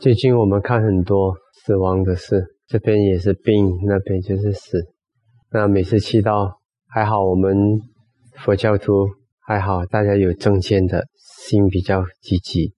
[0.00, 4.78] 最近我们看很多死亡的事，这边也是病，那边就是死。
[5.50, 6.52] 那每次祈祷，
[6.86, 7.80] 还好我们
[8.36, 9.08] 佛教徒
[9.40, 12.72] 还好，大家有正见的心比较积极，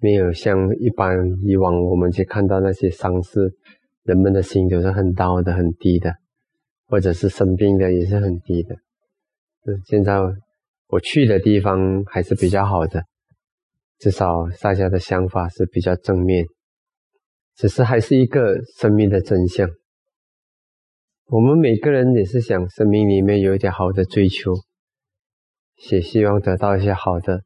[0.00, 1.16] 没有像一般
[1.46, 3.52] 以往我们去看到那些丧事，
[4.02, 6.12] 人们的心都是很高的、很低的，
[6.86, 8.74] 或者是生病的也是很低的。
[9.66, 10.18] 嗯，现在
[10.88, 13.04] 我去的地方还是比较好的。
[13.98, 14.26] 至少
[14.60, 16.46] 大家的想法是比较正面，
[17.54, 19.68] 只是还是一个生命的真相。
[21.26, 24.52] 我们每个人也是想生命里面有一点好的追求，
[25.90, 27.36] 也希望得到一些好的，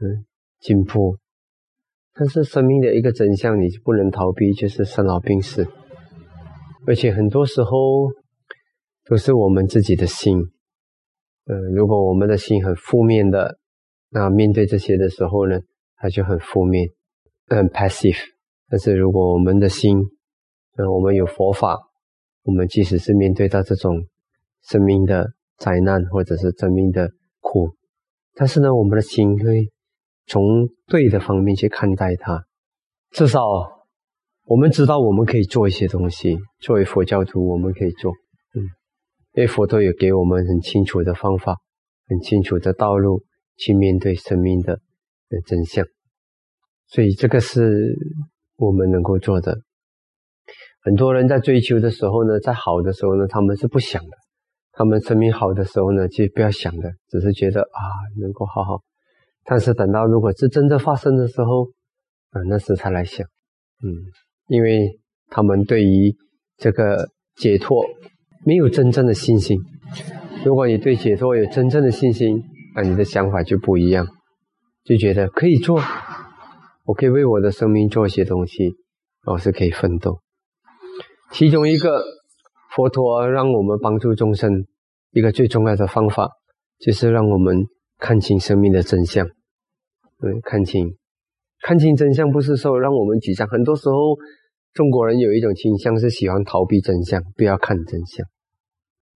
[0.00, 0.26] 嗯，
[0.58, 1.18] 进步。
[2.14, 5.66] 但是生命的一个真相，你就不能逃避，就是生老病死。
[6.84, 8.10] 而且很多时候
[9.04, 10.36] 都是我们自己的心，
[11.46, 13.58] 嗯，如果我们的心很负面的，
[14.10, 15.60] 那面对这些的时候呢？
[16.02, 16.88] 它就很负面，
[17.46, 18.18] 很 passive。
[18.68, 19.96] 但是如果我们的心，
[20.76, 21.78] 嗯，我们有佛法，
[22.42, 24.04] 我们即使是面对到这种
[24.62, 27.70] 生命的灾难或者是生命的苦，
[28.34, 29.70] 但是呢，我们的心会
[30.26, 30.42] 从
[30.88, 32.42] 对的方面去看待它。
[33.12, 33.40] 至少
[34.46, 36.36] 我们知道我们可以做一些东西。
[36.58, 38.10] 作为佛教徒，我们可以做，
[38.56, 38.66] 嗯，
[39.34, 41.58] 因为佛陀有给我们很清楚的方法，
[42.08, 43.22] 很清楚的道路
[43.56, 44.80] 去面对生命的。
[45.32, 45.86] 的真相，
[46.88, 47.96] 所以这个是
[48.56, 49.58] 我们能够做的。
[50.82, 54.10] 很多人在追求的时候呢，在好的时候呢，他们是不想的；
[54.72, 57.80] 他们生命好的时候呢，就不要想的，只是觉得啊，
[58.20, 58.82] 能够好好。
[59.44, 61.70] 但是等到如果是真的发生的时候，
[62.30, 63.26] 啊，那时才来想，
[63.82, 63.88] 嗯，
[64.48, 66.14] 因为他们对于
[66.58, 67.84] 这个解脱
[68.44, 69.58] 没有真正的信心。
[70.44, 72.42] 如果你对解脱有真正的信心，
[72.74, 74.06] 那你的想法就不一样。
[74.84, 75.80] 就觉得可以做，
[76.84, 78.74] 我可以为我的生命做一些东西，
[79.24, 80.20] 我是可以奋斗。
[81.30, 82.02] 其中一个
[82.74, 84.66] 佛陀让我们帮助众生
[85.12, 86.30] 一个最重要的方法，
[86.78, 87.64] 就是让我们
[87.98, 89.26] 看清生命的真相。
[90.18, 90.96] 对，看清，
[91.60, 93.46] 看清真相不是说让我们沮丧。
[93.46, 94.16] 很多时候，
[94.72, 98.26] 中国人有一种倾向是喜欢逃避真相，不要看真相，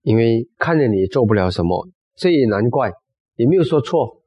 [0.01, 2.91] 因为看着你做不了什么，这也难怪，
[3.35, 4.21] 也没有说错。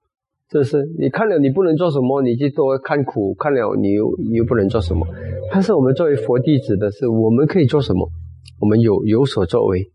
[0.51, 5.07] 这是你看了，你不能做什么，你去多看苦；看了，你又你又不能做什么。
[5.53, 8.11] 但是我们作为佛弟子的是，我们可以做什么？
[8.59, 9.93] 我们有有所作为，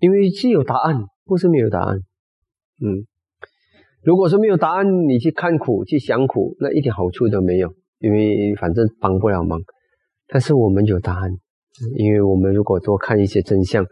[0.00, 1.98] 因为既有答案，不是没有答案。
[2.82, 3.06] 嗯，
[4.02, 9.60] 如果说没有答案，你去看苦、去想苦，那一点好处都没有，因为反正帮不了忙。
[10.26, 11.30] 但是我们有答案，
[11.96, 13.86] 因为我们如果多看一些真相。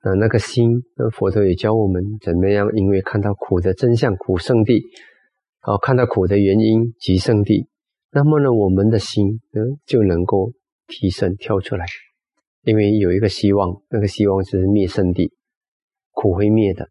[0.00, 4.80] 啊，那个心，那佛陀也教我们怎么样，因为看到苦的真相，苦圣地。
[5.66, 7.66] 哦，看到苦的原因即圣地，
[8.12, 10.52] 那么呢，我们的心嗯就能够
[10.86, 11.84] 提升跳出来，
[12.62, 15.32] 因为有一个希望，那个希望就是灭圣地，
[16.12, 16.88] 苦会灭的，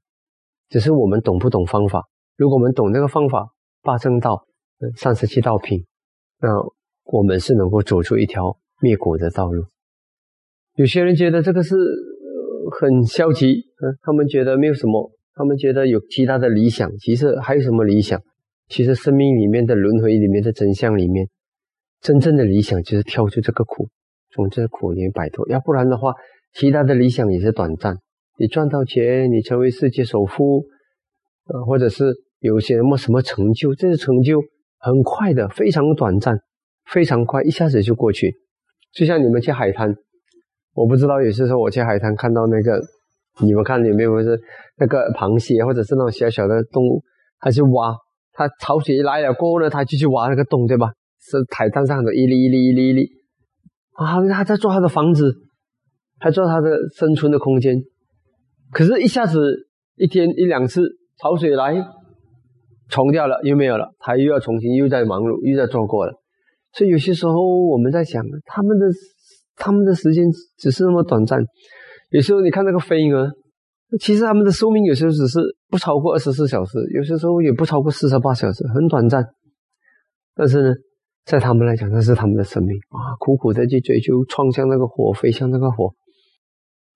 [0.68, 2.04] 只是我们懂不懂方法。
[2.36, 3.48] 如果我们懂那个方法，
[3.82, 4.46] 八正道、
[4.98, 5.86] 三十七道品，
[6.42, 6.50] 那
[7.06, 9.64] 我们是能够走出一条灭苦的道路。
[10.76, 11.78] 有些人觉得这个是
[12.78, 18.22] 很消极，嗯，他们觉得没有什么，他们觉得有其他的理想，其实还有什么理想？
[18.68, 21.28] 其实生命里面的轮回里面的真相里面，
[22.02, 23.88] 真正的理想就是跳出这个苦，
[24.32, 25.48] 从这个苦里面摆脱。
[25.50, 26.14] 要不然的话，
[26.54, 27.98] 其他的理想也是短暂。
[28.38, 30.66] 你赚到钱，你成为世界首富，
[31.46, 34.42] 呃，或者是有些什么什么成就，这些成就
[34.80, 36.38] 很快的，非常短暂，
[36.86, 38.34] 非常快，一下子就过去。
[38.94, 39.96] 就像你们去海滩，
[40.74, 42.82] 我不知道有些时候我去海滩看到那个，
[43.42, 44.40] 你们看有没有是
[44.78, 47.04] 那个螃蟹，或者是那种小小的动物，
[47.40, 47.96] 它去挖。
[48.38, 50.92] 他潮水一来了过后呢，他就去挖那个洞，对吧？
[51.22, 53.10] 是海滩上的一粒一粒一粒一粒
[53.94, 55.34] 啊，他在做他的房子，
[56.20, 57.82] 他做他的生存的空间。
[58.72, 59.40] 可是，一下子
[59.96, 60.82] 一天一两次
[61.18, 61.74] 潮水来，
[62.90, 66.14] 冲掉了又没有了，他又要重新又在忙碌，又在做过了。
[66.74, 67.34] 所以有些时候
[67.72, 68.86] 我们在想，他们的
[69.56, 70.26] 他们的时间
[70.58, 71.42] 只是那么短暂。
[72.10, 73.32] 有时候你看那个飞蛾。
[74.00, 75.40] 其实他们的寿命有时候只是
[75.70, 79.26] 不超过二十四小时，有些时候也不超过四十八小时，很短暂。
[80.34, 80.76] 但是呢，
[81.24, 85.94] 在他们来讲，那是他们的生命啊，苦苦的去追求，闯向那个火，飞向那个火。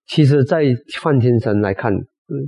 [0.07, 0.63] 其实，在
[1.01, 1.94] 梵天神来看，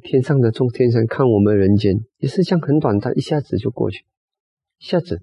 [0.03, 4.03] 天上的众天神看我们人间，也是像很短暂，一下子就过去，
[4.79, 5.21] 一下子，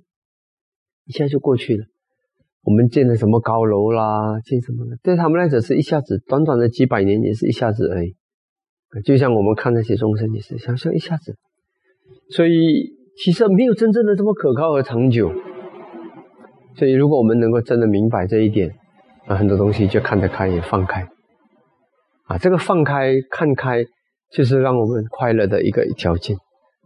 [1.04, 1.86] 一下就过去了。
[2.62, 8.14] 我们建的什么高楼啦，建什么的，对他们来讲是一下子，短短的几百年也是一下子而已。
[9.04, 11.36] 就像我们看那些众生也是，想象一下子，
[12.30, 15.30] 所以其实没有真正的这么可靠和长久。
[16.76, 18.70] 所以，如果我们能够真的明白这一点，
[19.26, 21.06] 啊，很多东西就看得开，也放开。
[22.26, 23.84] 啊，这个放开、看开，
[24.30, 26.36] 就是让我们快乐的一个条件。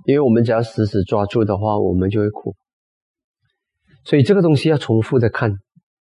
[0.06, 2.54] 因为我们只要死死抓住的话，我们就会苦。
[4.04, 5.52] 所以，这个东西要重复的看，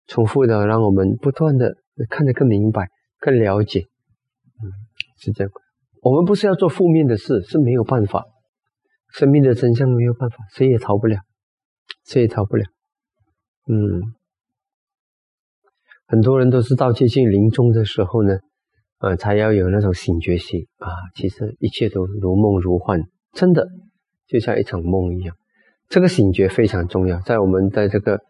[0.07, 1.75] 重复的让我们不断的
[2.11, 2.89] 看得更明白、
[3.19, 3.81] 更了解。
[3.81, 4.69] 嗯，
[5.19, 5.53] 是这样。
[6.03, 8.25] 我们不是要做负面的事，是没有办法。
[9.13, 11.19] 生命的真相没有办法，谁也逃不了，
[12.07, 12.65] 谁也逃不了。
[13.67, 14.03] 嗯，
[16.07, 18.39] 很多人都是到接近临终的时候呢，
[19.01, 20.89] 呃，才要有那种醒觉心啊。
[21.15, 23.67] 其实一切都如梦如幻，真的
[24.27, 25.37] 就像一场梦一样。
[25.89, 28.21] 这个醒觉非常重要，在我们在这个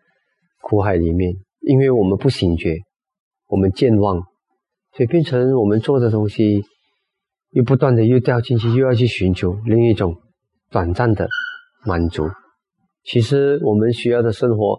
[0.62, 2.78] 苦海里面，因为我们不醒觉，
[3.48, 4.16] 我们健忘，
[4.96, 6.62] 所以变成我们做的东西
[7.50, 10.20] 又不断的又掉进去，又要去寻求另一种。
[10.72, 11.26] 短暂的
[11.84, 12.28] 满足，
[13.02, 14.78] 其实我们需要的生活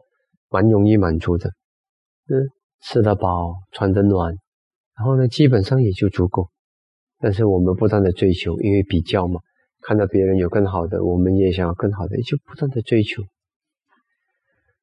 [0.50, 1.50] 蛮容易满足的，
[2.30, 2.48] 嗯，
[2.80, 4.34] 吃得饱，穿得暖，
[4.96, 6.50] 然后呢，基本上也就足够。
[7.20, 9.42] 但是我们不断的追求，因为比较嘛，
[9.82, 13.22] 看到别人有更好的，我们也想要更好的，就不断的追求。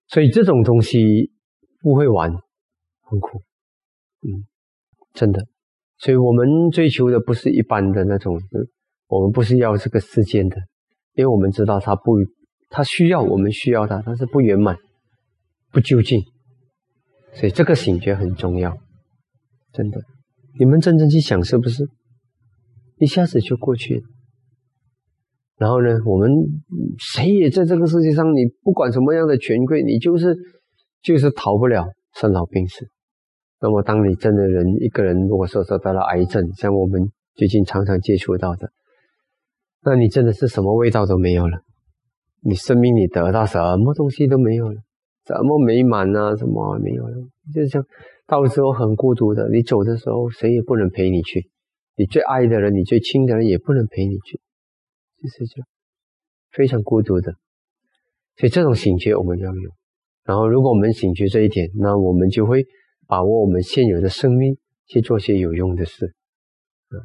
[0.08, 1.32] 所以这种东西
[1.81, 2.31] 不会玩，
[3.00, 3.38] 很苦，
[4.20, 4.44] 嗯，
[5.14, 5.46] 真的。
[5.98, 8.40] 所以我们追求的不是一般的那种，
[9.08, 10.56] 我们不是要这个世间的。
[11.14, 12.12] 因为我们知道他不，
[12.68, 14.76] 他需要我们需要他，但是不圆满，
[15.72, 16.22] 不究竟，
[17.32, 18.76] 所以这个醒觉很重要，
[19.72, 20.00] 真的。
[20.60, 21.84] 你们真正去想是不是？
[22.98, 24.04] 一下子就过去。
[25.56, 26.30] 然后呢，我们
[26.98, 30.36] 谁也在这个世界上，你不管什么样的权贵，你就是
[31.02, 32.86] 就是逃不了生老病死。
[33.60, 38.70] 那么，当你真的人一个人如果说受到了癌症，像我们最近常常接触到的。
[39.82, 41.60] 那你真的是什么味道都没有了，
[42.43, 44.81] 你生命你得到什么东西都没有了，
[45.25, 46.37] 怎么美满啊？
[46.37, 47.16] 什么没有了？
[47.55, 47.84] 就是像
[48.26, 51.49] 到时候很孤独的，你走的时候谁也不能陪你去，
[51.96, 54.40] 你最爱的人、你最亲的人也不能陪你去，
[55.22, 55.66] 就是这样，
[56.50, 57.32] 非常孤独的。
[58.37, 59.70] 所以这种醒觉我们要有，
[60.25, 62.66] 然后如果我们醒觉这一点，那我们就会
[63.08, 64.56] 把握我们现有的生命
[64.87, 66.14] 去做些有用的事，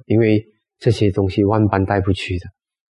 [0.05, 0.45] 因为
[0.77, 2.45] 这些东西万般带不去的。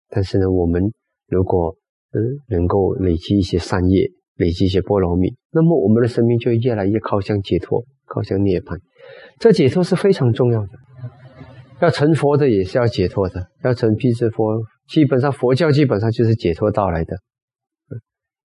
[0.09, 0.81] 但是呢，我们
[1.27, 1.77] 如果
[2.11, 2.19] 嗯
[2.49, 8.79] 能够累积一些善业，累积一些波罗蜜，那么我们的生命就越来越靠向解脱，靠向涅槃。
[9.39, 10.69] 这解脱是非常重要的。
[11.81, 17.15] 要成佛的也是要解脱的，要成辟支佛，基本上佛教基本上就是解脱到来的。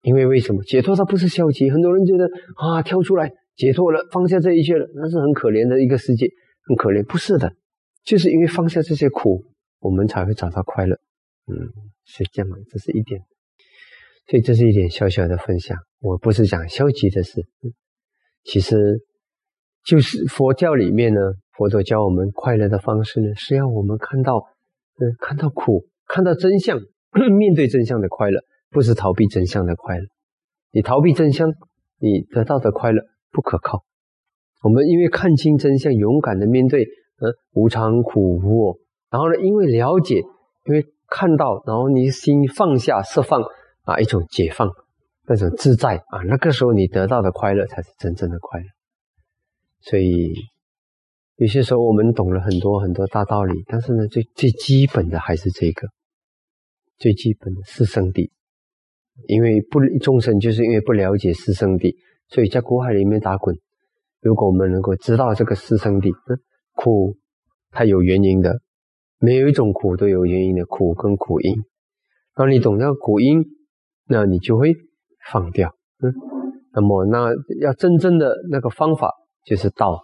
[0.02, 1.70] 因为为什么解脱它不是消极？
[1.70, 2.24] 很多人觉得
[2.56, 6.30] 啊，跳出来解脱了，放下这一切了，那是很可怜的一个世界，
[6.62, 7.04] 很可怜。
[7.04, 7.52] 不是的，
[8.04, 9.44] 就是因为放下这些苦，
[9.80, 10.94] 我们才会找到快乐。
[11.50, 11.58] 嗯，
[12.04, 13.20] 是这样，这是一点，
[14.28, 15.76] 所以这是一点小小的分享。
[15.98, 17.44] 我不是讲消极的事，
[18.44, 19.00] 其实
[19.84, 21.20] 就是佛教里面呢，
[21.56, 24.36] 佛陀教我们快乐的方式呢，是要我们看到，
[25.00, 26.78] 嗯，看到苦，看到真相，
[27.36, 28.40] 面对真相的快乐，
[28.70, 30.06] 不是逃避真相的快乐。
[30.70, 31.50] 你逃避真相，
[31.98, 33.84] 你得到的快乐不可靠。
[34.62, 36.84] 我们因为看清真相，勇敢的面对，
[37.18, 38.78] 呃，无常苦无我，
[39.10, 40.16] 然后呢，因为了解，
[40.66, 40.86] 因为。
[41.10, 43.42] 看到，然后你心放下、释放
[43.84, 44.68] 啊，一种解放，
[45.26, 48.66] 那种自在啊，那个时候你得到的快乐才是真正的快乐。
[49.80, 50.34] 所以
[51.36, 55.88] 有些时候我们懂了很多很多大道理，但是呢，最最基本的还是这个
[56.98, 58.28] 最基本的四圣谛。
[59.28, 61.96] 因为不众生就是因为不了解四圣谛，
[62.28, 63.56] 所以在苦海里面打滚。
[64.20, 66.12] 如果我们能够知道这个四圣谛，
[66.74, 67.16] 苦
[67.70, 68.60] 它有原因的。
[69.20, 71.52] 每有一种苦都有原因的苦跟苦因，
[72.34, 73.44] 当你懂这个苦因，
[74.06, 74.76] 那你就会
[75.30, 75.74] 放掉。
[76.00, 76.14] 嗯，
[76.72, 77.30] 那么那
[77.60, 79.12] 要真正的那个方法
[79.44, 80.00] 就是道。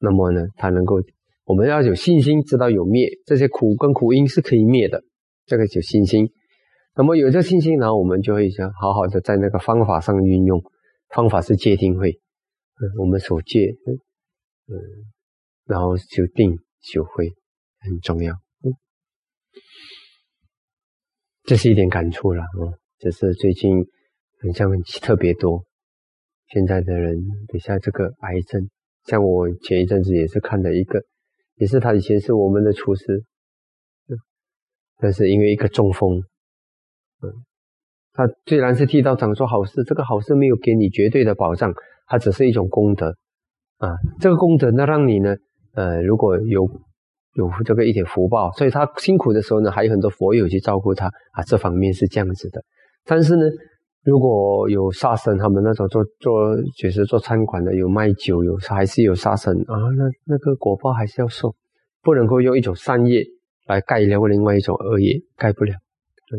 [0.00, 0.96] 那么呢，它能够
[1.44, 5.02] 我们要有信心，知道有灭这些苦跟苦因是可以灭的，
[5.46, 6.28] 这个有信心。
[6.96, 10.60] 那么有这信心，然后我们就会想好好的在那个方法上运用。
[11.16, 13.74] 方法是戒定慧，嗯，我们守戒，
[14.66, 14.76] 嗯，
[15.64, 16.54] 然后就定
[16.92, 17.32] 就慧。
[17.78, 18.72] 很重要，嗯，
[21.44, 23.86] 这是一点感触了，哦，这是最近
[24.40, 24.68] 很像
[25.00, 25.64] 特别多，
[26.48, 27.14] 现在的人，
[27.46, 28.68] 等下这个癌症，
[29.04, 31.00] 像我前一阵子也是看了一个，
[31.54, 33.24] 也是他以前是我们的厨师，
[34.08, 34.18] 嗯，
[34.96, 36.18] 但是因为一个中风，
[37.22, 37.45] 嗯，
[38.16, 41.72] 他虽然是替道长做好事，这个好事没有给你绝对的保障，
[42.06, 43.14] 它只是一种功德，
[43.78, 45.36] 啊，这个功德呢，让你呢，
[45.74, 46.66] 呃，如果有。
[47.38, 51.42] 有这个一点福报，所以他辛苦的时候呢，还有很多佛友去照顾他啊。
[51.46, 52.62] 这方面是这样子的，
[53.04, 53.44] 但是呢，
[54.04, 61.54] 如果有杀生，他们那种做做就是做餐馆的，有卖酒，有还是有杀生啊，那那个果报还是要受，
[62.02, 63.22] 不能够用一种善业
[63.66, 65.74] 来盖掉另外一种恶业，盖不了。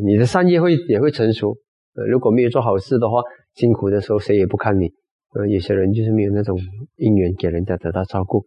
[0.04, 1.56] 你的善业会也会成熟。
[1.98, 3.22] 呃，如果没有做好事的话，
[3.56, 4.86] 辛苦的时候谁也不看你。
[5.34, 6.58] 呃，有些人就是没有那种
[6.96, 8.46] 因缘给人家得到照顾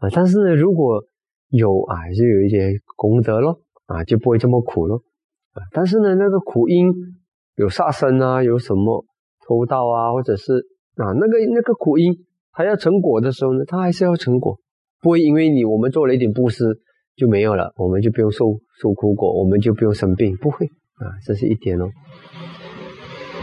[0.00, 0.08] 啊。
[0.12, 1.04] 但是，如果
[1.50, 5.02] 有啊，还是有一些功德咯啊，就不会这么苦咯
[5.52, 5.62] 啊。
[5.70, 6.92] 但是呢，那个苦因。
[7.56, 9.04] 有杀生啊，有什么
[9.46, 10.54] 偷盗啊，或者是
[10.96, 12.10] 啊，那个那个苦因，
[12.50, 14.56] 它要成果的时候呢，它还是要成果，
[15.02, 16.64] 不会因为你我们做了一点布施
[17.14, 18.46] 就没有了，我们就不用受
[18.80, 20.64] 受苦果，我们就不用生病，不会
[20.94, 21.90] 啊，这是一点哦。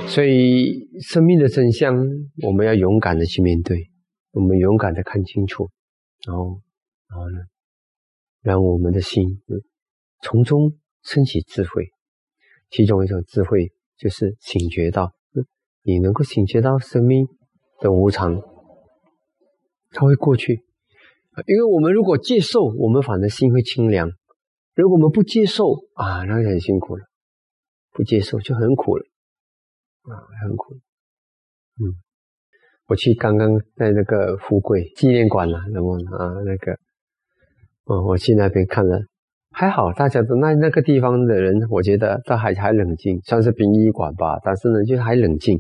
[0.10, 1.96] 所以生命的真相，
[2.44, 3.89] 我们要勇敢的去面对，
[4.32, 5.70] 我们勇敢的看清楚，
[6.25, 6.60] 然后
[7.08, 7.38] 然后呢，
[8.42, 9.24] 让我们的心
[10.24, 10.74] 从中
[11.04, 11.89] 升起智慧，
[12.70, 13.72] 其中一种智慧。
[14.00, 15.13] 就是醒觉到，
[15.84, 17.28] 你能够醒觉到生命
[17.82, 18.42] 的无常，
[19.89, 20.63] 它会过去。
[21.46, 24.08] 因为我们如果接受，我们反而心会清凉；
[24.74, 27.04] 如果我们不接受啊，那就很辛苦了。
[27.92, 29.06] 不接受就很苦了，
[30.10, 30.74] 啊，很苦。
[31.82, 31.96] 嗯，
[32.88, 36.72] 我去刚刚在那个富贵纪念馆了，那么啊那个，
[37.86, 39.01] 嗯，我去那边看了。
[39.51, 44.38] 还好，大家都那那个地方的人，我觉得都还还冷静，算是殡仪馆吧。
[44.44, 45.60] 但是呢，就还冷静。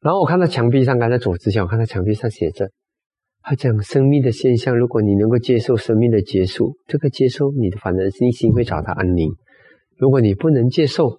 [0.00, 2.70] 然后我看到墙壁上，刚才走之前，我看到墙壁上写着
[3.42, 9.30] ：“他讲生命的现象，如果你能够接受生命的结束，这个接受你的反正内心会找到安宁；
[9.98, 11.18] 如果你不能接受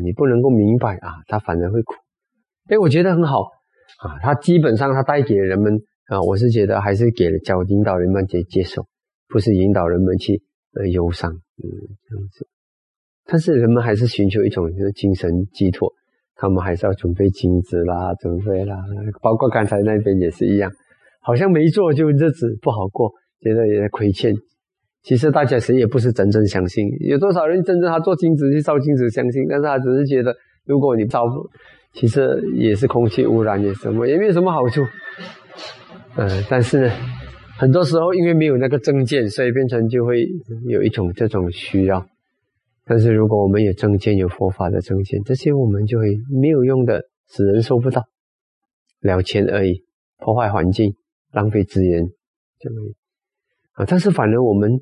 [0.00, 1.94] 你不能够明白啊，他反而会苦。
[2.68, 3.40] 哎，我觉得很好
[3.98, 4.18] 啊。
[4.22, 5.74] 他基本上他带给人们
[6.06, 8.86] 啊，我是觉得还是给了教引导人们接接受，
[9.28, 10.42] 不是引导人们去。
[10.76, 11.62] 呃，忧伤，嗯，
[12.08, 12.48] 这样子，
[13.26, 15.88] 但是人们还是寻求一种就是精神寄托，
[16.34, 18.74] 他们还是要准备金子啦，准备啦，
[19.22, 20.68] 包括刚才那边也是一样，
[21.22, 24.34] 好像没做就日子不好过，觉得也在亏欠。
[25.04, 30.34] 其实大家谁也不是真正相信，有多少人真正他做金子去烧金子相信，但是他只是觉得
[30.64, 31.22] 如果你烧，
[31.92, 34.82] 其实也是空气污染，也什么也没有什么好处。
[36.16, 36.92] 嗯，但是呢。
[37.56, 40.26] 很多时候，因为没有那个证件，所以变成就会
[40.66, 42.04] 有一种这种需要。
[42.84, 48.02] 但是如果我们有证件，有佛法的证件，这些我们就会没有用的，死人收不到，
[49.02, 49.84] 了钱而已，
[50.18, 50.96] 破坏环境，
[51.30, 52.02] 浪费资源，
[52.58, 52.76] 就会
[53.74, 53.84] 啊。
[53.86, 54.72] 但是反而我们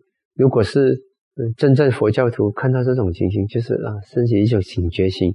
[0.43, 0.99] 如果是
[1.57, 5.33] 真正佛教徒，看到这种情形，就是啊，升起一种警觉心。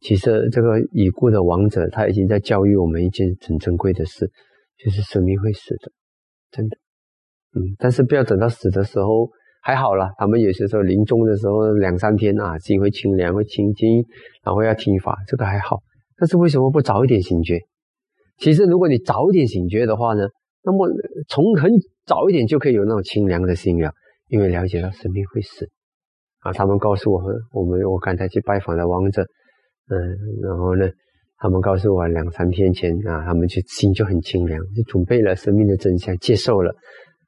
[0.00, 4.30] 其实这个已故的王者，他已经在教育我们一件很珍贵的事，
[4.82, 5.92] 就是生命会死的。
[6.50, 6.76] 真的，
[7.54, 9.28] 嗯，但是不要等到死的时候
[9.62, 10.08] 还好了。
[10.16, 14.02] 他们有些时候临终的时候两三天啊，心会清凉，会清净，
[14.42, 15.80] 然后要听法，这个还好。
[16.16, 17.60] 但是为什么不早一点醒觉？
[18.38, 20.26] 其实如果你早一点醒觉的话呢，
[20.64, 20.88] 那么
[21.28, 21.70] 从很
[22.06, 23.92] 早一点就可以有那种清凉的心了，
[24.30, 25.68] 因为了解到生命会死
[26.40, 26.52] 啊。
[26.52, 27.22] 他们告诉我，
[27.52, 29.22] 我们我刚才去拜访的王者，
[29.90, 29.98] 嗯，
[30.42, 30.88] 然后呢？
[31.42, 36.70] 他们告诉我，两三天前啊，他们就心就很清凉，就准备了生命的真相，接受了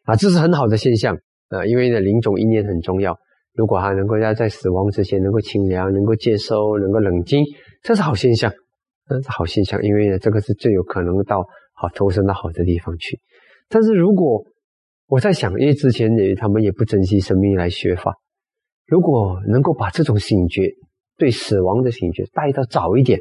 [0.02, 1.16] 啊，这是很好的现象
[1.48, 1.64] 啊。
[1.64, 3.16] 因为呢，临终意念很重要，
[3.54, 7.42] 如果他能够要在死亡之前能够清凉，能够接收，能够冷静，
[7.82, 8.52] 这是好现象，
[9.08, 9.82] 这是好现象。
[9.82, 11.38] 因为呢，这个是最有可能到
[11.72, 13.18] 好投身到好的地方去。
[13.70, 14.44] 但是如果
[15.12, 18.14] 我在想，因为之前也他们也不珍惜生命来学法，
[18.86, 20.72] 如果能够把这种醒觉
[21.18, 23.20] 对死亡的醒觉带到早一点。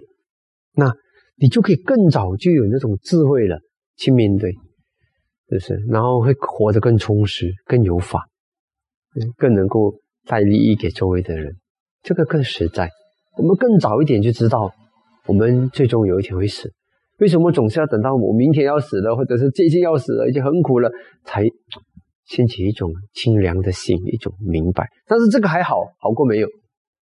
[0.73, 0.95] 那
[1.35, 3.59] 你就可以更早就有那种智慧了，
[3.97, 4.53] 去面对，
[5.49, 5.83] 就是？
[5.89, 8.25] 然后会活得更充实、更有法，
[9.35, 9.93] 更能够
[10.25, 11.57] 带利益给周围的人，
[12.03, 12.89] 这个更实在。
[13.37, 14.73] 我们更早一点就知道，
[15.27, 16.71] 我们最终有一天会死。
[17.21, 20.91] 为什么总是要等到我明天要死了，或者是最近要死了，已经很苦了，
[21.23, 21.43] 才
[22.25, 24.89] 掀起一种清凉的心，一种明白？
[25.05, 26.47] 但是这个还好，好过没有，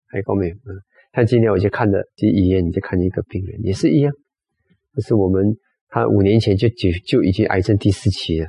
[0.08, 0.54] 还过没有？
[0.54, 0.76] 嗯。
[1.14, 4.12] 像今天我去看的去医院，你就看一个病人，也是一样。
[4.94, 5.56] 就是我们
[5.88, 8.46] 他五年前就就就已经癌症第四期了，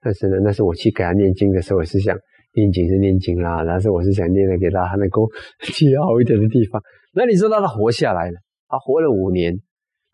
[0.00, 2.16] 但是呢，那是我去给他念经的时候，我是想
[2.54, 5.28] 念经是念经啦，但是我是想念了给他，他能够
[5.62, 6.82] 去好一点的地方。
[7.14, 9.58] 那你知道他活下来了，他活了五年，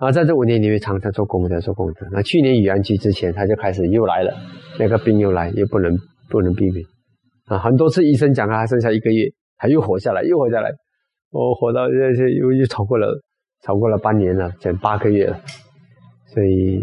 [0.05, 2.07] 然后在这五年里面常常做功德做功德。
[2.13, 4.35] 那去年雨安期之前，他就开始又来了，
[4.79, 5.97] 那个病又来，又不能
[6.29, 6.85] 不能避免
[7.47, 7.59] 啊。
[7.59, 9.25] 很多次医生讲他剩下一个月，
[9.57, 10.71] 他又活下来，又活下来。
[11.31, 13.19] 我活到这些又又超过了，
[13.63, 15.41] 超过了半年了，整八个月了，
[16.27, 16.83] 所以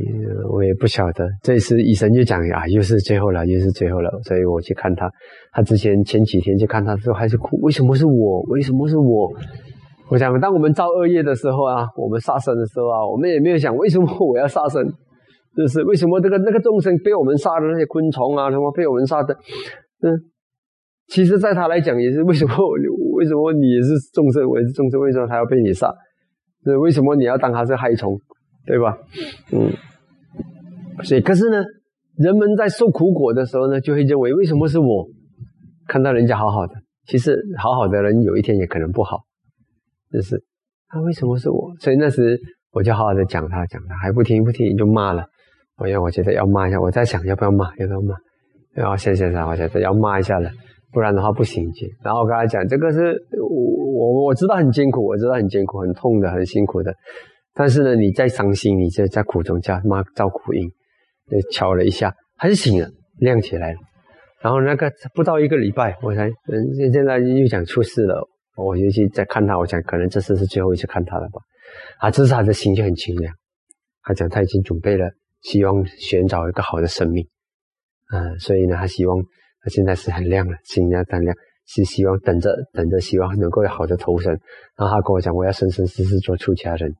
[0.51, 1.29] 我也不晓得。
[1.43, 5.07] 这次医生就讲啊，又是最后了，又是最后了，所以我去看他。
[5.51, 8.41] 他之前前几天去看他的时候还是哭，为什么是我？
[8.47, 9.31] 为什么是我？
[10.11, 14.83] 我想，当我们造恶业的时候啊，我们杀生的时候啊，我们也没有想为什么我要杀生，
[15.55, 19.33] 就是为什么这个那个众生被我们杀的那些昆虫啊，什么被我们杀的，
[20.03, 20.11] 嗯，
[21.07, 22.53] 其实在他来讲也是为什么
[23.15, 25.89] 为什么你也是众生，我也是众生，为什么他要被你杀？
[26.65, 28.19] 那为什么你要当他是害虫，
[28.65, 28.97] 对吧？
[29.53, 29.71] 嗯，
[31.03, 31.63] 所以可是呢，
[32.17, 35.07] 人们在受苦果的时候呢，就会认为为什么是我？
[35.87, 36.73] 看到人家好好的，
[37.05, 39.21] 其实好好的人有一天也可能不好，
[40.11, 40.41] 就是
[40.87, 41.73] 他为什么是我？
[41.79, 42.39] 所以那时
[42.71, 45.25] 我就好好的讲他，讲他还不听不听就骂了。
[45.77, 48.15] 我要我觉得要骂一下，我在想要不要骂，要不要骂？
[48.73, 50.49] 然后谢谢他，我觉得要骂一下了，
[50.91, 51.69] 不然的话不行。
[52.03, 56.93] 然后我跟他讲，这个是我我我知道很艰苦，我知道很艰苦，很痛的，很辛苦的。
[57.53, 60.69] 但是呢，你在伤心，你就在苦中加妈造苦因，
[61.51, 62.87] 敲了一下，还是醒了，
[63.17, 63.79] 亮起来了。
[64.41, 68.27] 然后那个不到一个礼拜，我才嗯，现在又讲出事了。
[68.55, 71.41] 我尤其在看他，我想可能这次是最后一次看他了吧。
[71.99, 73.33] 啊，这次他的心就很清凉。
[74.03, 75.09] 他讲他已经准备了，
[75.41, 77.27] 希望寻找一个好的生命。
[78.11, 79.17] 嗯，所以呢，他希望
[79.61, 84.31] 他现在是很亮了，心要很亮，是希望等着等着，希望能够有好的投生。
[84.75, 86.91] 然后他跟我讲，我要生生世世做出家人。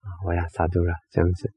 [0.00, 1.50] 啊，我要杀度了，这样子。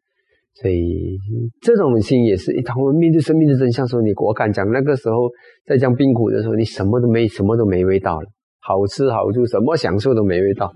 [0.53, 1.17] 所以
[1.61, 5.29] 这种心也是，当我们面对生命的真相时候，你我敢讲，那个时候
[5.65, 8.29] 在讲病苦的时候，你什么都没，什么都没味道了，
[8.61, 10.73] 好吃好住，什么享受都没味道，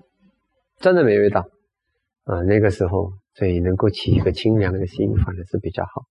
[0.80, 1.42] 真的没味道
[2.26, 2.42] 啊！
[2.44, 6.04] 那个时候，所以能够起一个清凉的心，反而是比较好。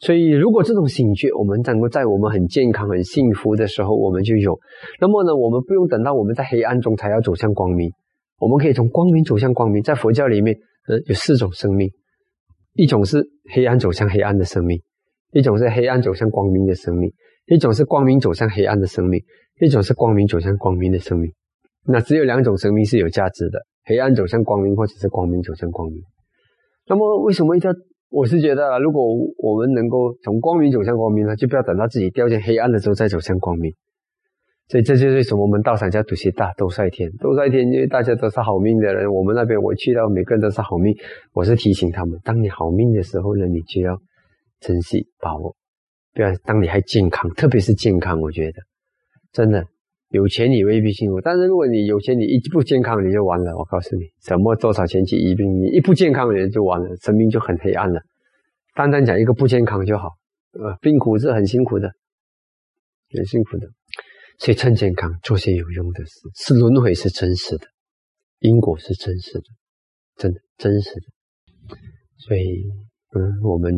[0.00, 4.58] 所以，如果这种醒觉，我们能够在我们很健康、很幸福的时候，我们就有。
[5.00, 7.90] 那么呢，我们不用等到我们在黑暗中才要走向光明，
[8.38, 9.82] 我们可以从光明走向光明。
[9.82, 10.56] 在佛教里面，
[10.88, 11.90] 呃，有四种生命。
[12.74, 13.24] 一种是
[13.54, 14.82] 黑暗走向黑暗的生命，
[15.30, 17.12] 一种是黑暗走向光明的生命，
[17.46, 19.22] 一种是光明走向黑暗的生命，
[19.60, 21.32] 一种是光明走向光明的生命。
[21.86, 26.00] 那只有两种生命是有价值的：黑暗走向光明，或者是光明走向光明。
[26.86, 27.76] 那么为什么一定要？
[28.10, 29.02] 我是觉得，如果
[29.38, 33.72] 我们能够从光明走向光明呢，就不要等到自己掉进黑暗的时候再走向光明。
[34.68, 39.12] 所以这就是为什么我们道场叫“赌西大都赛天”，都赛天，因为大家都是好命的人。
[39.12, 40.94] 我们那边我去到，每个人都是好命。
[41.32, 43.98] 我是提醒他们，当你好命的时候呢，你就要
[44.60, 45.54] 珍惜把握，
[46.14, 48.20] 不要当你还健康，特别是健康。
[48.20, 48.62] 我觉得
[49.32, 49.66] 真的
[50.10, 53.56] 有钱你未必幸福，但是如果你有钱，你一不健康你就完了。
[53.58, 58.00] 我告诉你，什么多少钱去医病，你一不健康人就完了，生命就很黑暗了。
[58.74, 60.10] 单单讲一个不健康就好，
[60.52, 61.90] 呃，病苦是很辛苦的，
[63.16, 63.68] 很辛苦的。
[64.38, 67.66] 所以趁健康做些有用的事，是轮回是真实的，
[68.40, 69.44] 因果是真实的，
[70.16, 71.76] 真的真实的。
[72.18, 72.64] 所以，
[73.16, 73.72] 嗯，我们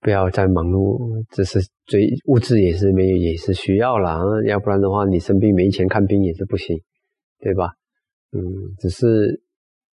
[0.00, 4.42] 不要再忙碌，只是追物质也是没有，也是需要了。
[4.46, 6.80] 要不然的话，你生病没钱看病也是不行，
[7.38, 7.74] 对吧？
[8.32, 8.40] 嗯，
[8.78, 9.42] 只是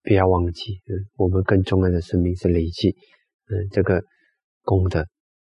[0.04, 2.96] 不要忘记，嗯，我们更重要的生命是累积，
[3.50, 4.04] 嗯，这个
[4.64, 5.00] 功德，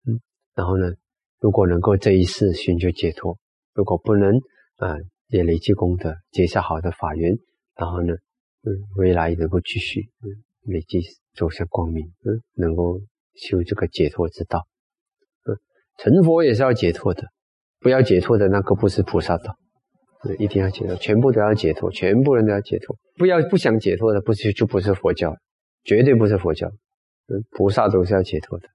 [0.06, 0.20] 嗯，
[0.54, 0.92] 然后呢，
[1.40, 3.38] 如果能够这一世寻求解脱。
[3.72, 4.36] 如果不能
[4.76, 4.96] 啊，
[5.28, 7.38] 也累积功德，结下好的法缘，
[7.76, 8.12] 然后呢，
[8.64, 10.28] 嗯，未来能够继续嗯
[10.64, 11.00] 累积
[11.34, 13.00] 走向光明，嗯，能够
[13.40, 14.66] 修这个解脱之道，
[15.46, 15.56] 嗯，
[15.96, 17.24] 成佛也是要解脱的，
[17.80, 19.56] 不要解脱的那个不是菩萨道，
[20.24, 25.34] 嗯，一定要解脱，全部都要解脱，全部人都要解脱，不要不想解脱的，不是就不是佛教，
[25.84, 28.68] 绝对不是佛教，嗯，菩萨都是要解脱的，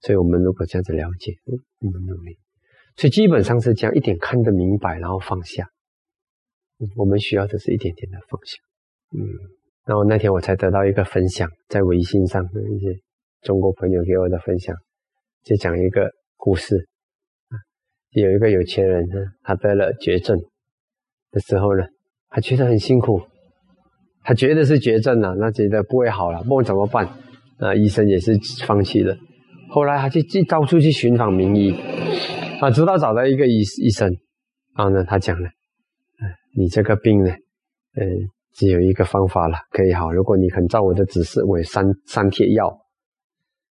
[0.00, 2.38] 所以我们如果这样子了解，嗯，我们努力。
[2.96, 5.68] 所以基本上是这样，一点看得明白，然后放下。
[6.96, 8.56] 我们需要的是一点点的放下。
[9.16, 9.22] 嗯，
[9.84, 13.00] 然后那天我才得到一个分享，在微信上的一些
[13.42, 14.74] 中国朋友给我的分享，
[15.44, 16.88] 就讲一个故事。
[18.10, 19.06] 有一个有钱人，
[19.42, 20.38] 他得了绝症
[21.30, 21.84] 的时候呢，
[22.28, 23.20] 他觉得很辛苦，
[24.22, 27.06] 他觉得是绝症了，那觉得不会好了，不管怎么办？
[27.58, 28.32] 啊，医生也是
[28.66, 29.16] 放弃了。
[29.70, 31.72] 后来他就去到处去寻访名医。
[32.60, 34.10] 啊，直到找到一个医医生，
[34.76, 35.48] 然后呢，他讲了，
[36.56, 37.30] 你这个病呢，
[37.94, 38.04] 呃，
[38.54, 40.10] 只有一个方法了，可以好。
[40.10, 42.76] 如果你肯照我的指示，我有三三贴药，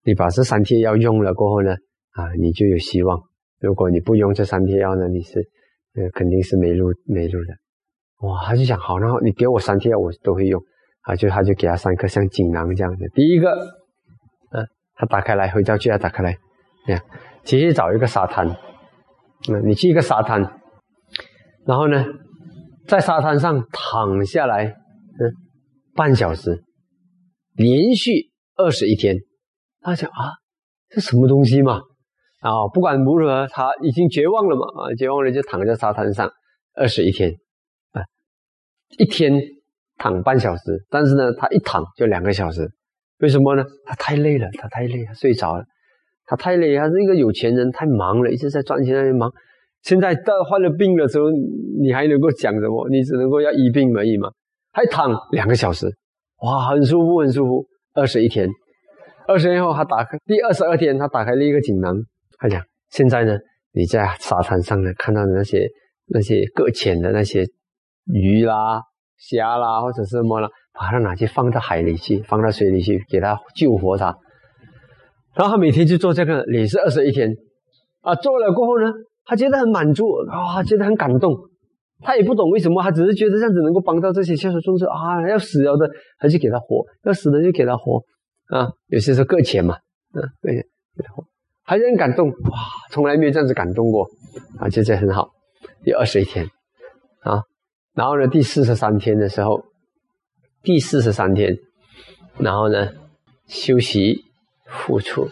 [0.08, 1.72] 你把这三贴药用了过后呢，
[2.12, 3.20] 啊，你就有希望。
[3.60, 5.38] 如果你不用这三贴药呢，你是，
[5.96, 7.52] 呃，肯定是没路没路的。
[8.26, 10.58] 哇，他就想好，然后你给我三贴药，我都会用。
[11.02, 13.06] 啊，就他就给他三颗像锦囊这样的。
[13.10, 13.50] 第一个，
[14.52, 16.38] 嗯，他打开来，回家就要打开来，
[16.86, 17.02] 这样，
[17.44, 18.48] 直接找一个沙滩。
[19.50, 20.40] 那你去一个沙滩，
[21.66, 22.02] 然后呢，
[22.86, 25.32] 在沙滩上躺下来，嗯，
[25.94, 26.64] 半小时，
[27.56, 29.14] 连续二十一天。
[29.88, 30.37] 他想啊，
[30.90, 31.81] 这什么东西嘛？
[32.40, 36.31] 啊，不管如何，他已经绝望了嘛，啊，绝望了就躺在沙滩上
[36.74, 37.33] 二十一天，
[37.92, 38.03] 啊，
[38.98, 39.40] 一天
[39.96, 42.70] 躺半小时，但是呢，他一躺就两个小时。
[43.20, 43.64] 为什么呢？
[43.85, 45.64] 他太累了，他太累，他睡着了。
[46.24, 49.33] 他太累，他是一个有钱人，太忙了，一直在赚钱，在忙。
[49.83, 51.27] 现在到患了病的时候，
[51.81, 52.88] 你还能够讲什么？
[52.90, 54.31] 你只能够要医病而已嘛。
[54.72, 55.87] 还躺两个小时，
[56.42, 57.66] 哇，很舒服，很舒服。
[57.94, 58.48] 二十一天，
[59.28, 61.94] 二十天后，他打开第二十二天，他打开了一个锦囊，
[62.38, 62.60] 他讲：
[62.90, 63.36] 现在呢，
[63.72, 65.68] 你在沙滩上呢看到的那些
[66.06, 67.44] 那些搁浅的那些
[68.06, 68.80] 鱼啦、
[69.18, 70.48] 虾啦，或者是什么了。
[70.80, 74.16] 把它拿去放到海里去，放到水里去，给它救活它。
[75.34, 77.28] 然后他每天就做这个，也是二十一天
[78.00, 78.14] 啊。
[78.14, 78.86] 做了过后呢，
[79.24, 81.34] 他觉得很满足啊，觉得很感动。
[82.00, 85.28] 他也不懂为什么，他只是觉得这样子能够帮到这些小小众生啊。
[85.28, 85.84] 要死了的，
[86.16, 88.00] 还是给他活；要死的就给他活
[88.48, 88.68] 啊。
[88.88, 89.76] 有些时候搁浅嘛，
[90.14, 91.24] 嗯，对，给他活，
[91.64, 92.58] 还是很感动哇，
[92.90, 94.08] 从来没有这样子感动过
[94.58, 95.30] 啊，就这很好。
[95.84, 96.46] 第二十一天
[97.20, 97.42] 啊，
[97.94, 99.64] 然后呢，第四十三天的时候。
[100.61, 101.56] 第四十三天，
[102.37, 102.90] 然后呢，
[103.46, 104.24] 休息、
[104.66, 105.28] 付出，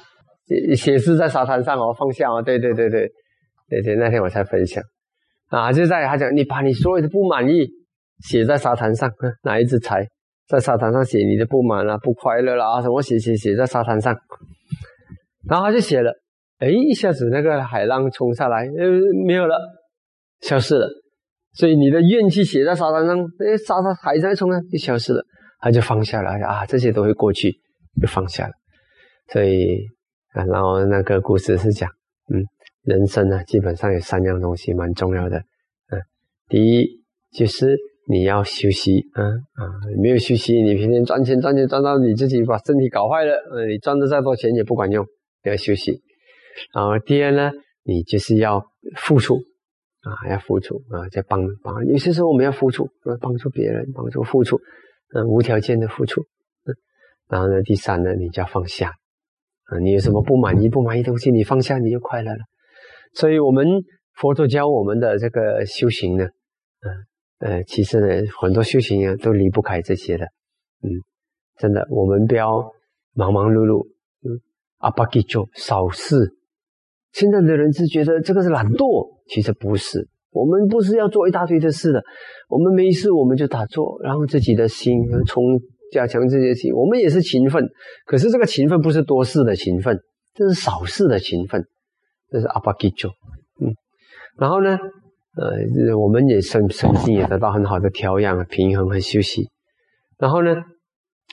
[0.76, 3.10] 写字在沙滩上哦，放下哦，对对对对，
[3.68, 4.82] 对对，那天我才分享，
[5.48, 7.68] 啊，就在他讲，你把你所有的不满意
[8.20, 9.10] 写在沙滩上，
[9.42, 10.06] 拿一支柴
[10.46, 14.16] 在沙滩上写你的不满啊、不快乐啦啊什么写写写在沙滩上，
[15.48, 16.12] 然后他就写了，
[16.58, 19.56] 哎，一下子那个海浪冲下来，呃，没有了，
[20.40, 20.88] 消失了。
[21.52, 25.24] 所以你的怨气写在沙滩上，哎，沙滩海在冲啊，就消失了，
[25.58, 27.50] 他就放下了啊，这些都会过去，
[28.00, 28.52] 就放下了。
[29.32, 29.86] 所以
[30.34, 31.90] 啊，然后那个故事是讲，
[32.32, 32.44] 嗯，
[32.82, 35.38] 人生呢，基本上有三样东西蛮重要的，
[35.90, 35.98] 嗯，
[36.48, 36.86] 第一
[37.32, 37.76] 就是
[38.08, 39.62] 你要休息，嗯啊，
[40.00, 45.04] 没有休息，你天天赚钱赚钱赚到你自己把身体搞坏了，呃，你赚的再多钱也不管用，
[45.44, 46.00] 要休息。
[46.74, 47.50] 然后第二呢，
[47.82, 48.64] 你就是要
[48.96, 49.36] 付出。
[50.06, 51.84] 啊，要付出啊，在帮帮。
[51.84, 52.88] 有些时候我们要付出，
[53.20, 54.56] 帮助别人，帮助付出，
[55.12, 56.20] 嗯，无条件的付出。
[56.64, 56.70] 嗯，
[57.28, 58.92] 然后呢，第三呢，你就要放下。
[59.64, 62.38] 啊，你有什么不满意、不满意东西，你放下，你就快乐了。
[63.14, 63.66] 所以，我们
[64.14, 66.86] 佛陀教我们的这个修行呢，嗯
[67.38, 68.06] 呃，其实呢，
[68.40, 70.24] 很多修行人都离不开这些的。
[70.82, 70.88] 嗯，
[71.58, 72.72] 真的，我们不要
[73.14, 73.86] 忙忙碌碌，
[74.22, 74.40] 嗯，
[74.78, 76.34] 阿巴吉做少事。
[77.12, 79.16] 现在的人是觉得这个是懒惰。
[79.28, 82.00] 其实不是，我们不是要做一大堆的事的，
[82.48, 84.94] 我们没事我们就打坐，然后自己的心
[85.26, 85.42] 从
[85.90, 87.68] 加强这些心，我们也是勤奋，
[88.04, 89.98] 可是这个勤奋不是多事的勤奋，
[90.32, 91.66] 这是少事的勤奋，
[92.30, 93.08] 这是阿巴吉咒，
[93.60, 93.74] 嗯，
[94.38, 94.78] 然后呢，
[95.36, 99.48] 呃，我们也身身心也得到很好的调养、平衡和休息，
[100.18, 100.54] 然后呢，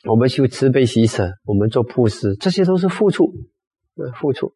[0.10, 3.26] 我们修慈悲喜舍，我们做布施，这些都是付出，
[3.96, 4.52] 呃，付出，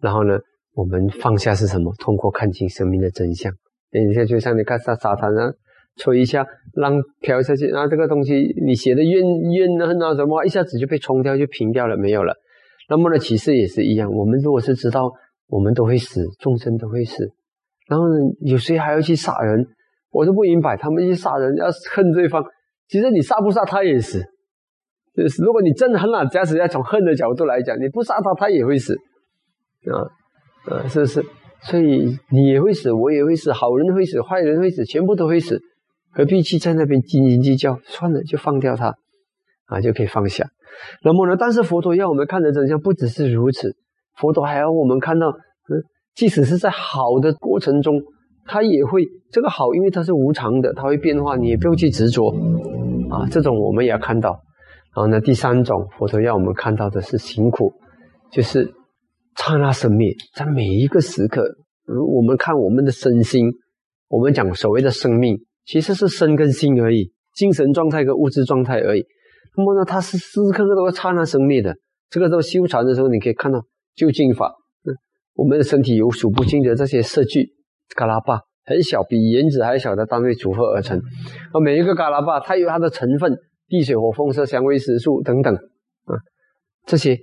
[0.00, 0.38] 然后呢。
[0.74, 1.92] 我们放下是什么？
[1.98, 3.52] 通过看清生命的真相。
[3.90, 5.52] 等一下，就像你看沙沙滩上
[5.96, 12.34] 吹一下浪飘下去，然后这个东西你写的怨怨恨啊什么，一下子就被冲掉，就平掉了，没有了。
[12.88, 14.10] 那么呢，其实也是一样。
[14.10, 15.12] 我们如果是知道
[15.46, 17.34] 我们都会死，众生都会死，
[17.92, 18.06] 然后
[18.40, 19.66] 有谁还要去杀人？
[20.10, 22.42] 我都不明白，他们去杀人要恨对方，
[22.88, 24.18] 其实你杀不杀他也死。
[25.14, 28.94] 就是如果你真的恨啊，假使要从恨的角度来讲，你不杀他，他也会死
[29.92, 30.08] 啊。
[30.70, 31.22] 呃，是不是，
[31.60, 35.60] 所以你也会死，我也会死，好人会死，坏人会死，全部都会死，
[36.12, 37.78] 何必去在那边斤斤计较？
[37.84, 38.94] 算了，就放掉他，
[39.66, 40.48] 啊，就可以放下。
[41.04, 43.76] 那么呢，但是佛陀要我们看的真相不只是如此，
[44.16, 45.82] 佛陀还要我们看到，嗯，
[46.14, 47.94] 即使是在好的过程中，
[48.44, 52.28] 它也会这个好，因为它是无常的，它会变化，你也不用去执着，
[53.10, 54.30] 啊，这种我们也要看到。
[54.94, 57.72] 然后呢，第三种，佛陀要我们看到的是辛苦，
[58.30, 58.74] 就是。
[59.34, 61.42] 刹那生灭，在每一个时刻，
[61.86, 63.46] 如我们看我们的身心，
[64.08, 69.02] 我们讲所谓的生命，其实是身跟心而已，精神状态跟物质状态而已。
[69.56, 71.74] 那么呢，它是时时刻刻都会刹那生灭的。
[72.10, 73.58] 这个时候修禅的时候，你可以看到
[73.96, 74.54] 究竟法。
[75.34, 77.54] 我们的身体有数不尽的这些色聚，
[77.96, 81.00] 嘎拉巴很小，比原子还小的单位组合而成。
[81.52, 83.36] 而每一个嘎拉巴，它有它的成分，
[83.68, 86.14] 地水火风色香味食素等等啊，
[86.86, 87.18] 这些。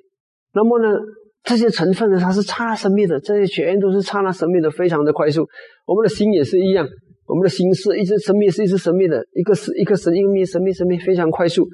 [0.53, 0.99] 那么呢？
[1.41, 5.47] 这些成分呢，它是刹那生灭的，这些全都是刹那生灭的，非常的快速。
[5.85, 6.85] 我们的心也是一样，
[7.25, 11.65] 我们的心是一直生灭，是一直生灭的，一个是一个生一个灭，生灭生灭，非常快速。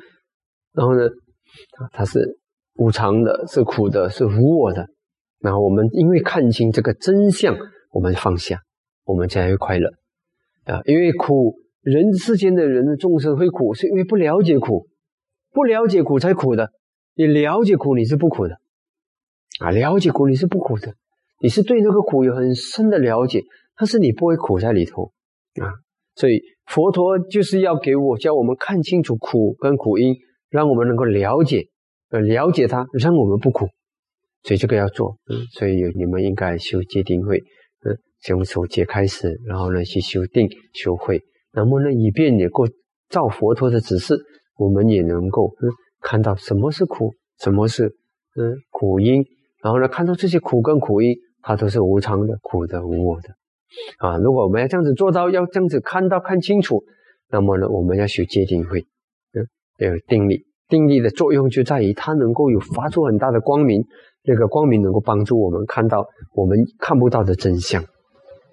[0.74, 1.02] 然后呢，
[1.92, 2.38] 它是
[2.76, 4.86] 无常的，是苦的，是无我的。
[5.46, 7.56] 然后我们因为看清这个真相，
[7.92, 8.64] 我们放下，
[9.04, 9.92] 我们才会快乐
[10.64, 10.82] 啊！
[10.86, 14.88] 因为苦，人世间的人的众生会苦，是因为不了解苦，
[15.52, 16.72] 不了解苦才苦的。
[17.14, 18.58] 你了解苦，你是不苦的。
[19.60, 20.96] 啊，了解苦你是不苦的，
[21.40, 23.44] 你是对那个苦有很深的了解，
[23.78, 25.12] 但是你不会苦在里头
[25.62, 25.70] 啊。
[26.16, 30.16] 所以佛陀就是要给我教我们看清楚苦跟苦因，
[30.50, 31.68] 让我们能够了解，
[32.10, 33.68] 呃，了解它，让我们不苦。
[34.46, 37.40] 所以这个要做，嗯，所以你们应该修戒定慧，
[37.84, 41.20] 嗯，从守戒开始，然后呢去修定修慧，
[41.52, 42.68] 那么呢以便也够
[43.10, 44.16] 照佛陀的指示，
[44.56, 47.88] 我们也能够嗯看到什么是苦，什么是
[48.36, 49.26] 嗯苦因，
[49.64, 53.30] 然后呢看到这些苦跟苦因，它都是无常的、苦的、无我的，
[53.98, 56.84] 啊，如果我们要这样子做到，要这样子看到看清楚，
[57.32, 58.86] 那么呢我们要修戒定慧，
[59.34, 59.48] 嗯，
[59.80, 63.84] 要有定力，定力的作用就在于它能够有发出很大的光明。
[64.26, 67.84] 那个光明能够帮助我们看到我们看不到的真相。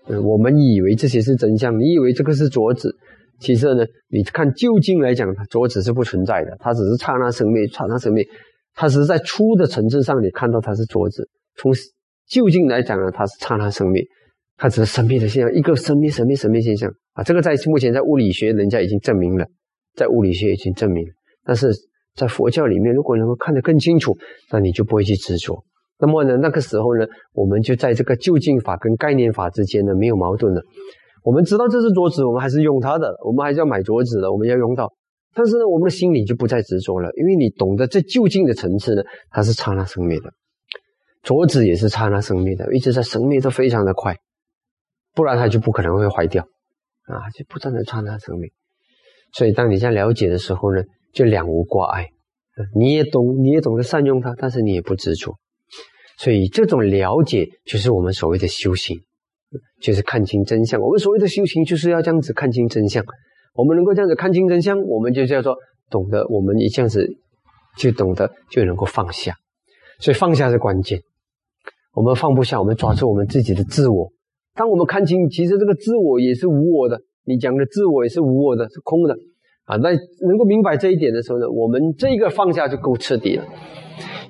[0.07, 2.95] 嗯，我们以为这些是真相，你以为这个是桌子，
[3.41, 8.27] 其实呢，你看就近来讲，它桌子是不存在的，它只是刹那生灭，刹那生灭，
[8.75, 11.29] 它只是在粗的层次上你看到它是桌子。
[11.57, 11.73] 从
[12.29, 14.05] 就近来讲呢，它是刹那生灭，
[14.57, 17.23] 它只是生灭的现象，一个生灭、生灭、生灭现象啊。
[17.23, 19.47] 这个在目前在物理学人家已经证明了，
[19.95, 21.13] 在物理学已经证明了，
[21.45, 21.73] 但是。
[22.15, 24.17] 在佛教里面，如果能够看得更清楚，
[24.51, 25.65] 那你就不会去执着。
[25.99, 30.63] 那么呢，那个时候呢，我们就在这个就近法跟概念法之间呢没有矛盾了。
[31.23, 34.93] 我们知道这是桌子，我们还是用它的，我们还是要买桌子的，我们要用到。
[35.33, 40.33] 但是呢，我们的心里就不再执着了，因为你懂得这就近的层次呢，它是刹那生灭的，
[41.23, 44.17] 桌子也是刹那生灭的，一直在生灭的非常的快，
[45.15, 46.43] 不然它就不可能会坏掉
[47.07, 48.51] 啊，就不断的刹那生灭。
[49.33, 50.83] 所以当你在了解的时候呢。
[51.13, 52.09] 就两无挂碍，
[52.75, 55.37] 你也懂，你也懂得善用它，但是你也不执着，
[56.19, 58.99] 所以这种了解就是我们所谓的修行，
[59.81, 60.81] 就是看清真相。
[60.81, 63.05] 我们所谓的修行就是要这样子看清真相。
[63.55, 65.57] 我们能够这样子看清真相，我们就叫做
[65.91, 66.27] 懂得。
[66.29, 67.07] 我们一这样子
[67.79, 69.35] 就懂得，就能够放下。
[70.01, 71.01] 所以放下是关键。
[71.93, 74.11] 我们放不下，我们抓住我们自己的自我。
[74.55, 77.03] 当我们看清，其实这个自我也是无我的。
[77.25, 79.15] 你讲的自我也是无我的，是空的。
[79.65, 83.45] 啊，那能够明白这一点的时候呢，我们这个放下就够彻底了。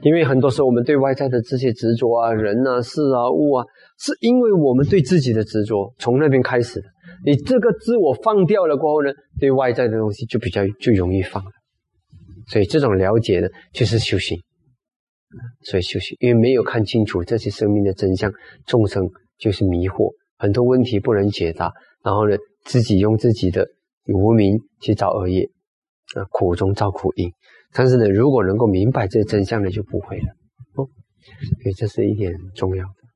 [0.03, 3.65] 因为很多时候我们对外在的这些执着啊、人啊、事啊、物啊，
[3.99, 6.87] 是因为我们对自己的执着从那边开始的。
[7.25, 11.51] 你这个自我放掉了过后呢，对外在的东西就比较就容易放了。
[12.49, 14.37] 所以这种了解呢，就是修行。
[15.63, 18.31] 所以修行，因为没有看清楚这些生命的真相，
[18.67, 21.73] 众生就是迷惑，很多问题不能解答，
[22.05, 23.67] 然后呢，自己用自己的。
[24.07, 25.51] 无名去造恶业，
[26.15, 27.33] 啊，苦中造苦因。
[27.73, 30.37] 但是呢，如果能够明白这真相呢，就不会了。
[30.75, 30.89] 哦，
[31.63, 33.02] 所以这是一点重要的。